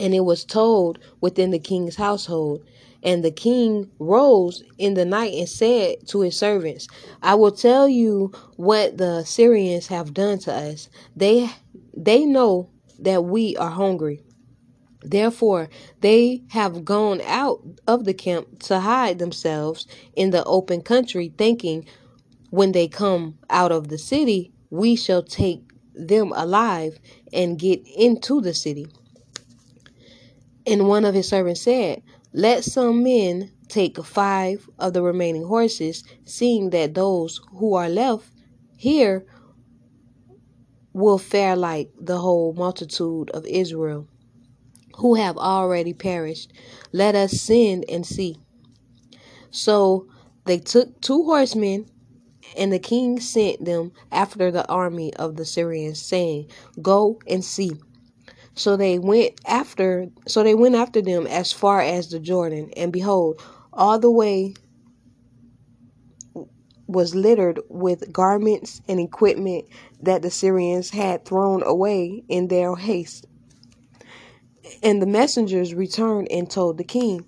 and 0.00 0.14
it 0.14 0.24
was 0.24 0.42
told 0.42 0.98
within 1.20 1.50
the 1.50 1.58
king's 1.58 1.96
household. 1.96 2.64
And 3.02 3.22
the 3.22 3.30
king 3.30 3.90
rose 3.98 4.62
in 4.78 4.94
the 4.94 5.04
night 5.04 5.34
and 5.34 5.46
said 5.46 6.08
to 6.08 6.22
his 6.22 6.38
servants, 6.38 6.88
I 7.22 7.34
will 7.34 7.52
tell 7.52 7.86
you 7.86 8.32
what 8.56 8.96
the 8.96 9.24
Syrians 9.24 9.88
have 9.88 10.14
done 10.14 10.38
to 10.40 10.54
us. 10.54 10.88
They 11.14 11.50
they 11.94 12.24
know 12.24 12.70
that 12.98 13.24
we 13.24 13.54
are 13.58 13.68
hungry. 13.68 14.22
Therefore, 15.02 15.68
they 16.00 16.44
have 16.48 16.86
gone 16.86 17.20
out 17.26 17.60
of 17.86 18.06
the 18.06 18.14
camp 18.14 18.60
to 18.60 18.80
hide 18.80 19.18
themselves 19.18 19.86
in 20.16 20.30
the 20.30 20.42
open 20.44 20.80
country, 20.80 21.34
thinking, 21.36 21.84
when 22.48 22.72
they 22.72 22.88
come 22.88 23.36
out 23.50 23.70
of 23.70 23.88
the 23.88 23.98
city, 23.98 24.54
we 24.70 24.96
shall 24.96 25.22
take 25.22 25.73
them 25.94 26.32
alive 26.34 26.98
and 27.32 27.58
get 27.58 27.86
into 27.86 28.40
the 28.40 28.54
city. 28.54 28.86
And 30.66 30.88
one 30.88 31.04
of 31.04 31.14
his 31.14 31.28
servants 31.28 31.62
said, 31.62 32.02
Let 32.32 32.64
some 32.64 33.02
men 33.02 33.52
take 33.68 34.02
five 34.04 34.68
of 34.78 34.92
the 34.92 35.02
remaining 35.02 35.44
horses, 35.44 36.04
seeing 36.24 36.70
that 36.70 36.94
those 36.94 37.40
who 37.52 37.74
are 37.74 37.88
left 37.88 38.28
here 38.76 39.26
will 40.92 41.18
fare 41.18 41.56
like 41.56 41.90
the 42.00 42.18
whole 42.18 42.52
multitude 42.54 43.30
of 43.30 43.44
Israel, 43.46 44.08
who 44.96 45.14
have 45.14 45.36
already 45.36 45.92
perished. 45.92 46.52
Let 46.92 47.14
us 47.14 47.32
send 47.32 47.84
and 47.88 48.06
see. 48.06 48.38
So 49.50 50.06
they 50.46 50.58
took 50.58 51.00
two 51.00 51.24
horsemen 51.24 51.90
and 52.56 52.72
the 52.72 52.78
king 52.78 53.20
sent 53.20 53.64
them 53.64 53.92
after 54.12 54.50
the 54.50 54.66
army 54.68 55.14
of 55.14 55.36
the 55.36 55.44
Syrians, 55.44 56.00
saying, 56.00 56.48
Go 56.80 57.18
and 57.26 57.44
see. 57.44 57.72
So 58.54 58.76
they 58.76 58.98
went 58.98 59.40
after 59.46 60.06
so 60.26 60.42
they 60.42 60.54
went 60.54 60.76
after 60.76 61.02
them 61.02 61.26
as 61.26 61.52
far 61.52 61.80
as 61.80 62.10
the 62.10 62.20
Jordan, 62.20 62.70
and 62.76 62.92
behold, 62.92 63.42
all 63.72 63.98
the 63.98 64.10
way 64.10 64.54
was 66.86 67.14
littered 67.14 67.60
with 67.68 68.12
garments 68.12 68.80
and 68.88 69.00
equipment 69.00 69.64
that 70.00 70.22
the 70.22 70.30
Syrians 70.30 70.90
had 70.90 71.24
thrown 71.24 71.62
away 71.62 72.22
in 72.28 72.48
their 72.48 72.76
haste. 72.76 73.26
And 74.82 75.00
the 75.00 75.06
messengers 75.06 75.74
returned 75.74 76.28
and 76.30 76.48
told 76.50 76.78
the 76.78 76.84
king. 76.84 77.26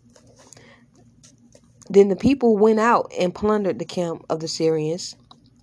Then 1.96 2.08
the 2.08 2.14
people 2.16 2.58
went 2.58 2.78
out 2.78 3.10
and 3.18 3.34
plundered 3.34 3.78
the 3.78 3.86
camp 3.86 4.26
of 4.28 4.40
the 4.40 4.48
Syrians. 4.48 5.16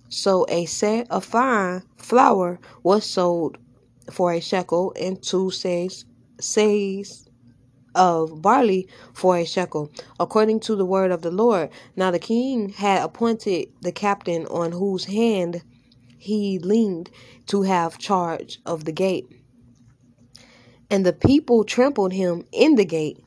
So 0.08 0.44
a 0.48 0.64
seah 0.64 1.06
of 1.08 1.24
fine 1.24 1.84
flour 1.96 2.58
was 2.82 3.04
sold 3.04 3.56
for 4.10 4.32
a 4.32 4.40
shekel, 4.40 4.92
and 5.00 5.22
two 5.22 5.52
seahs, 5.52 6.04
seahs 6.38 7.28
of 7.94 8.42
barley 8.42 8.88
for 9.12 9.36
a 9.36 9.44
shekel, 9.44 9.92
according 10.18 10.58
to 10.66 10.74
the 10.74 10.84
word 10.84 11.12
of 11.12 11.22
the 11.22 11.30
Lord. 11.30 11.70
Now 11.94 12.10
the 12.10 12.18
king 12.18 12.70
had 12.70 13.04
appointed 13.04 13.68
the 13.82 13.92
captain 13.92 14.46
on 14.46 14.72
whose 14.72 15.04
hand 15.04 15.62
he 16.18 16.58
leaned 16.58 17.10
to 17.46 17.62
have 17.62 17.96
charge 17.96 18.60
of 18.66 18.86
the 18.86 18.92
gate. 18.92 19.28
And 20.90 21.06
the 21.06 21.12
people 21.12 21.62
trampled 21.62 22.12
him 22.12 22.44
in 22.50 22.74
the 22.74 22.84
gate 22.84 23.23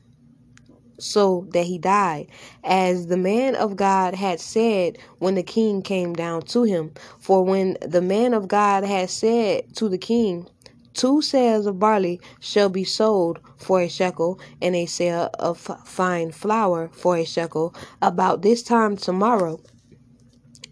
so 0.98 1.46
that 1.52 1.66
he 1.66 1.78
died, 1.78 2.28
as 2.64 3.06
the 3.06 3.16
man 3.16 3.54
of 3.54 3.76
God 3.76 4.14
had 4.14 4.40
said 4.40 4.98
when 5.18 5.34
the 5.34 5.42
king 5.42 5.82
came 5.82 6.12
down 6.12 6.42
to 6.42 6.64
him. 6.64 6.92
For 7.18 7.44
when 7.44 7.76
the 7.80 8.02
man 8.02 8.34
of 8.34 8.48
God 8.48 8.84
had 8.84 9.10
said 9.10 9.74
to 9.76 9.88
the 9.88 9.98
king, 9.98 10.46
Two 10.94 11.20
seahs 11.20 11.66
of 11.66 11.78
barley 11.78 12.20
shall 12.40 12.68
be 12.68 12.82
sold 12.82 13.38
for 13.56 13.80
a 13.80 13.88
shekel, 13.88 14.40
and 14.60 14.74
a 14.74 14.86
seah 14.86 15.30
of 15.38 15.58
fine 15.84 16.32
flour 16.32 16.90
for 16.92 17.16
a 17.16 17.24
shekel, 17.24 17.74
about 18.02 18.42
this 18.42 18.62
time 18.62 18.96
tomorrow, 18.96 19.60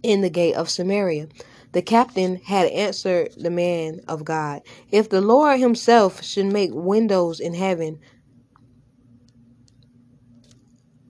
in 0.03 0.23
the 0.23 0.31
gate 0.31 0.55
of 0.55 0.69
Samaria. 0.69 1.29
The 1.73 1.83
captain 1.83 2.37
had 2.37 2.69
answered 2.69 3.35
the 3.37 3.51
man 3.51 4.01
of 4.09 4.25
God, 4.25 4.63
If 4.91 5.11
the 5.11 5.21
Lord 5.21 5.61
himself 5.61 6.23
should 6.25 6.47
make 6.47 6.71
windows 6.73 7.39
in 7.39 7.55
heaven, 7.55 8.01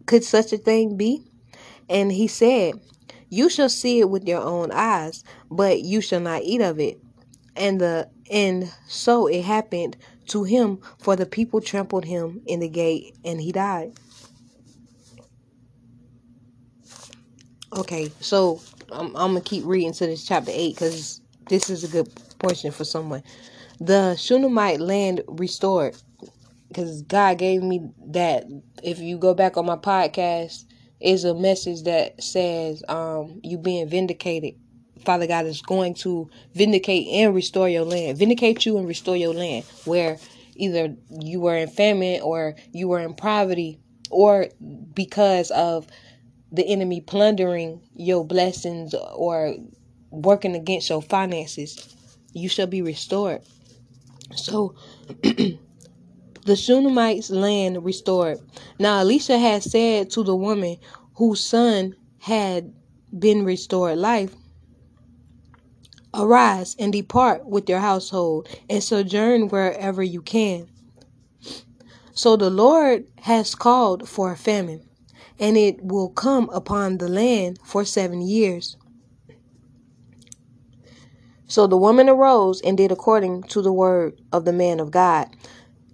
could 0.07 0.25
such 0.25 0.53
a 0.53 0.59
thing 0.59 0.97
be? 0.97 1.23
And 1.89 2.13
he 2.13 2.29
said, 2.29 2.75
You 3.31 3.49
shall 3.51 3.69
see 3.69 4.01
it 4.01 4.11
with 4.11 4.27
your 4.27 4.43
own 4.43 4.71
eyes, 4.73 5.25
but 5.51 5.83
you 5.83 6.01
shall 6.01 6.21
not 6.21 6.43
eat 6.43 6.61
of 6.63 6.81
it. 6.81 7.01
And 7.57 7.81
the 7.81 8.11
and 8.31 8.73
so 8.89 9.27
it 9.29 9.45
happened 9.45 9.97
to 10.29 10.45
him, 10.45 10.81
for 10.99 11.17
the 11.17 11.27
people 11.27 11.61
trampled 11.61 12.05
him 12.07 12.43
in 12.47 12.61
the 12.61 12.69
gate, 12.69 13.17
and 13.25 13.41
he 13.41 13.53
died. 13.53 13.93
Okay, 17.77 18.11
so 18.21 18.61
I'm, 18.93 19.09
I'm 19.17 19.31
gonna 19.33 19.41
keep 19.43 19.65
reading 19.67 19.93
to 19.95 20.07
this 20.07 20.25
chapter 20.27 20.51
eight 20.55 20.75
because 20.77 21.21
this 21.49 21.71
is 21.71 21.85
a 21.85 21.89
good 21.89 22.09
portion 22.39 22.73
for 22.73 22.85
someone. 22.85 23.23
The 23.81 24.17
Shunammite 24.17 24.81
land 24.81 25.23
restored 25.29 25.97
because 26.77 27.01
God 27.03 27.39
gave 27.39 27.63
me 27.63 27.89
that. 28.09 28.45
If 28.83 28.99
you 28.99 29.17
go 29.17 29.33
back 29.33 29.57
on 29.57 29.65
my 29.65 29.77
podcast, 29.77 30.65
is 31.01 31.25
a 31.25 31.35
message 31.35 31.85
that 31.85 32.23
says 32.23 32.83
um, 32.89 33.41
you 33.43 33.57
being 33.57 33.89
vindicated. 33.89 34.55
Father 35.05 35.27
God 35.27 35.47
is 35.47 35.63
going 35.63 35.95
to 35.95 36.29
vindicate 36.55 37.07
and 37.09 37.35
restore 37.35 37.69
your 37.69 37.85
land, 37.85 38.19
vindicate 38.19 38.67
you 38.67 38.77
and 38.77 38.87
restore 38.89 39.17
your 39.17 39.35
land 39.35 39.65
where 39.85 40.19
either 40.55 40.97
you 41.21 41.41
were 41.41 41.57
in 41.57 41.69
famine 41.69 42.21
or 42.23 42.57
you 42.73 42.89
were 42.89 43.01
in 43.01 43.15
poverty 43.15 43.79
or 44.11 44.49
because 44.95 45.51
of 45.51 45.87
the 46.51 46.67
enemy 46.67 47.01
plundering 47.01 47.81
your 47.95 48.25
blessings 48.25 48.95
or 48.95 49.55
working 50.11 50.55
against 50.57 50.89
your 50.89 51.03
finances, 51.03 51.95
you 52.33 52.49
shall 52.49 52.67
be 52.67 52.83
restored. 52.83 53.43
So 54.35 54.75
the 56.47 56.57
Shunammite's 56.57 57.31
land 57.31 57.85
restored. 57.85 58.39
Now 58.79 59.01
Elisha 59.01 59.39
had 59.39 59.65
said 59.65 60.11
to 60.11 60.23
the 60.23 60.37
woman 60.37 60.79
whose 61.15 61.41
son 61.43 61.97
had 62.21 62.73
been 63.17 63.45
restored 63.45 63.99
life, 63.99 64.35
Arise 66.15 66.77
and 66.79 66.93
depart 66.93 67.47
with 67.47 67.69
your 67.69 67.81
household 67.81 68.49
and 68.71 68.83
sojourn 68.83 69.49
wherever 69.49 70.03
you 70.03 70.23
can. 70.23 70.69
So 72.15 72.37
the 72.37 72.49
Lord 72.49 73.05
has 73.23 73.55
called 73.55 74.09
for 74.09 74.33
a 74.33 74.37
famine, 74.37 74.89
and 75.39 75.57
it 75.59 75.83
will 75.83 76.09
come 76.09 76.49
upon 76.51 76.99
the 76.99 77.09
land 77.09 77.59
for 77.65 77.85
seven 77.85 78.23
years. 78.23 78.77
So 81.49 81.67
the 81.67 81.77
woman 81.77 82.09
arose 82.09 82.61
and 82.63 82.77
did 82.77 82.91
according 82.91 83.45
to 83.45 83.63
the 83.63 83.73
word 83.73 84.21
of 84.33 84.45
the 84.45 84.53
man 84.53 84.81
of 84.81 84.91
God. 84.91 85.29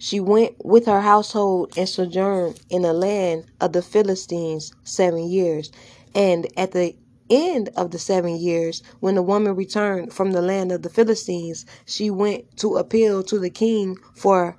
She 0.02 0.18
went 0.18 0.56
with 0.64 0.86
her 0.86 1.00
household 1.00 1.72
and 1.76 1.88
sojourned 1.88 2.60
in 2.68 2.82
the 2.82 2.92
land 2.92 3.44
of 3.60 3.72
the 3.72 3.82
Philistines 3.82 4.72
seven 4.82 5.28
years. 5.30 5.70
And 6.12 6.48
at 6.56 6.72
the 6.72 6.96
end 7.30 7.68
of 7.76 7.92
the 7.92 8.00
seven 8.00 8.36
years, 8.36 8.82
when 8.98 9.14
the 9.14 9.22
woman 9.22 9.54
returned 9.54 10.12
from 10.12 10.32
the 10.32 10.42
land 10.42 10.72
of 10.72 10.82
the 10.82 10.90
Philistines, 10.90 11.64
she 11.86 12.10
went 12.10 12.56
to 12.56 12.78
appeal 12.78 13.22
to 13.22 13.38
the 13.38 13.48
king 13.48 13.96
for 14.16 14.58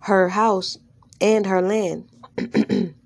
her 0.00 0.30
house 0.30 0.78
and 1.20 1.46
her 1.46 1.62
land. 1.62 2.08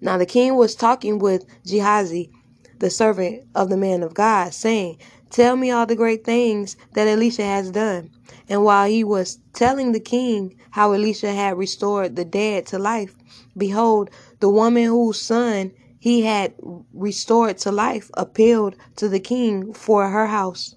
now 0.00 0.18
the 0.18 0.26
king 0.26 0.56
was 0.56 0.74
talking 0.74 1.20
with 1.20 1.46
Gehazi, 1.64 2.32
the 2.78 2.90
servant 2.90 3.44
of 3.54 3.68
the 3.68 3.76
man 3.76 4.02
of 4.02 4.14
God, 4.14 4.54
saying, 4.54 4.98
Tell 5.30 5.56
me 5.56 5.70
all 5.70 5.86
the 5.86 5.96
great 5.96 6.24
things 6.24 6.76
that 6.92 7.08
Elisha 7.08 7.42
has 7.42 7.70
done. 7.70 8.10
And 8.48 8.62
while 8.62 8.88
he 8.88 9.02
was 9.02 9.38
telling 9.52 9.92
the 9.92 10.00
king 10.00 10.54
how 10.70 10.92
Elisha 10.92 11.32
had 11.32 11.58
restored 11.58 12.14
the 12.16 12.24
dead 12.24 12.66
to 12.66 12.78
life, 12.78 13.16
behold, 13.56 14.10
the 14.40 14.48
woman 14.48 14.84
whose 14.84 15.20
son 15.20 15.72
he 15.98 16.22
had 16.22 16.54
restored 16.92 17.58
to 17.58 17.72
life 17.72 18.10
appealed 18.14 18.76
to 18.96 19.08
the 19.08 19.20
king 19.20 19.72
for 19.72 20.08
her 20.10 20.26
house 20.26 20.74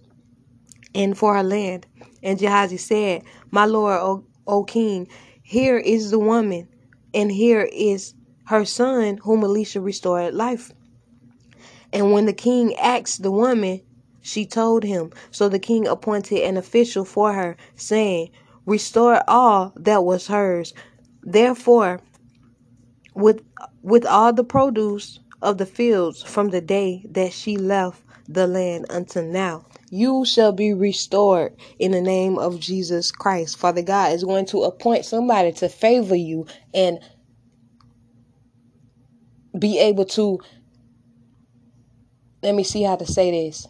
and 0.95 1.17
for 1.17 1.35
her 1.35 1.43
land. 1.43 1.85
And 2.23 2.39
Gehazi 2.39 2.77
said, 2.77 3.23
My 3.51 3.65
lord, 3.65 3.99
O, 3.99 4.23
o 4.47 4.63
king, 4.63 5.07
here 5.43 5.77
is 5.77 6.11
the 6.11 6.19
woman, 6.19 6.67
and 7.13 7.31
here 7.31 7.69
is 7.71 8.13
her 8.45 8.65
son 8.65 9.17
whom 9.23 9.43
Elisha 9.43 9.81
restored 9.81 10.33
life. 10.33 10.71
And 11.93 12.11
when 12.11 12.25
the 12.25 12.33
king 12.33 12.75
asked 12.75 13.23
the 13.23 13.31
woman, 13.31 13.81
she 14.21 14.45
told 14.45 14.83
him. 14.83 15.11
So 15.31 15.47
the 15.47 15.59
king 15.59 15.87
appointed 15.87 16.43
an 16.43 16.57
official 16.57 17.05
for 17.05 17.33
her, 17.33 17.55
saying, 17.75 18.29
Restore 18.65 19.23
all 19.27 19.73
that 19.77 20.03
was 20.03 20.27
hers. 20.27 20.73
Therefore, 21.23 22.01
with 23.15 23.41
with 23.81 24.05
all 24.05 24.33
the 24.33 24.43
produce 24.43 25.19
of 25.41 25.57
the 25.57 25.65
fields 25.65 26.21
from 26.23 26.49
the 26.49 26.61
day 26.61 27.05
that 27.09 27.31
she 27.31 27.55
left 27.55 28.03
the 28.27 28.45
land 28.45 28.85
until 28.89 29.23
now, 29.23 29.65
you 29.89 30.25
shall 30.25 30.51
be 30.51 30.73
restored 30.73 31.53
in 31.79 31.91
the 31.91 32.01
name 32.01 32.37
of 32.37 32.59
Jesus 32.59 33.11
Christ. 33.11 33.57
Father 33.57 33.81
God 33.81 34.11
is 34.11 34.23
going 34.25 34.45
to 34.47 34.63
appoint 34.63 35.05
somebody 35.05 35.53
to 35.53 35.69
favor 35.69 36.15
you 36.15 36.45
and 36.73 36.99
be 39.57 39.79
able 39.79 40.05
to 40.05 40.39
let 42.41 42.55
me 42.55 42.63
see 42.63 42.83
how 42.83 42.95
to 42.95 43.05
say 43.05 43.31
this 43.31 43.67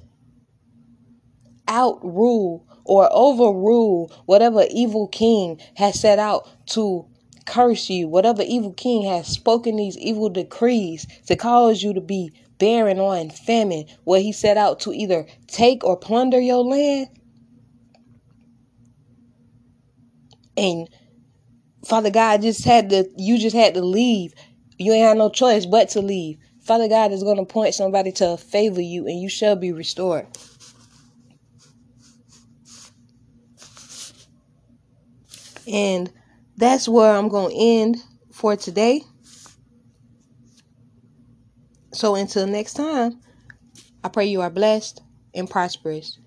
outrule 1.68 2.66
or 2.86 3.10
overrule 3.12 4.12
whatever 4.26 4.66
evil 4.72 5.08
king 5.08 5.60
has 5.76 6.00
set 6.00 6.20
out 6.20 6.48
to 6.66 7.06
curse 7.46 7.90
you, 7.90 8.08
whatever 8.08 8.44
evil 8.46 8.74
king 8.74 9.04
has 9.04 9.28
spoken 9.28 9.76
these 9.76 9.98
evil 9.98 10.30
decrees 10.30 11.06
to 11.26 11.36
cause 11.36 11.82
you 11.82 11.94
to 11.94 12.02
be 12.02 12.32
barren 12.58 13.00
or 13.00 13.16
in 13.18 13.30
famine, 13.30 13.86
where 14.04 14.22
he 14.22 14.32
set 14.32 14.58
out 14.58 14.80
to 14.80 14.92
either 14.92 15.26
take 15.48 15.84
or 15.84 15.98
plunder 15.98 16.40
your 16.40 16.64
land. 16.64 17.08
And 20.56 20.90
Father 21.86 22.10
God 22.10 22.42
just 22.42 22.66
had 22.66 22.90
to, 22.90 23.10
you 23.18 23.38
just 23.38 23.56
had 23.56 23.76
to 23.76 23.82
leave. 23.82 24.34
You 24.80 24.94
ain't 24.94 25.08
had 25.08 25.18
no 25.18 25.30
choice 25.30 25.66
but 25.66 25.90
to 25.90 26.02
leave. 26.02 26.38
Father 26.68 26.90
God 26.90 27.14
is 27.14 27.24
going 27.24 27.38
to 27.38 27.46
point 27.46 27.74
somebody 27.74 28.12
to 28.12 28.36
favor 28.36 28.82
you 28.82 29.08
and 29.08 29.22
you 29.22 29.30
shall 29.30 29.56
be 29.56 29.72
restored. 29.72 30.28
And 35.66 36.12
that's 36.58 36.90
where 36.90 37.16
I'm 37.16 37.30
going 37.30 37.56
to 37.56 37.58
end 37.58 37.98
for 38.34 38.58
today. 38.58 39.02
So 41.94 42.16
until 42.16 42.46
next 42.46 42.74
time, 42.74 43.22
I 44.04 44.10
pray 44.10 44.26
you 44.26 44.42
are 44.42 44.50
blessed 44.50 45.02
and 45.34 45.50
prosperous. 45.50 46.20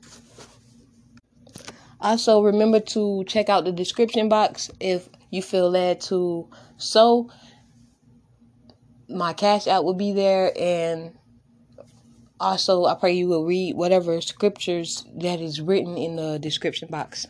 Also, 2.01 2.43
remember 2.43 2.81
to 2.81 3.25
check 3.25 3.51
out 3.51 3.67
the 3.67 3.73
description 3.73 4.31
box 4.31 4.71
if 4.81 5.07
you 5.31 5.43
feel 5.43 5.69
led 5.69 6.01
to 6.01 6.49
so 6.79 7.31
my 9.11 9.33
Cash 9.33 9.67
App 9.67 9.85
will 9.85 9.95
be 9.95 10.13
there 10.13 10.53
and 10.59 11.13
also 12.39 12.87
I 12.87 12.95
pray 12.95 13.13
you 13.13 13.29
will 13.29 13.45
read 13.45 13.77
whatever 13.77 14.21
scriptures 14.21 15.05
that 15.17 15.41
is 15.41 15.61
written 15.61 15.97
in 15.97 16.17
the 16.17 16.39
description 16.39 16.89
box. 16.89 17.27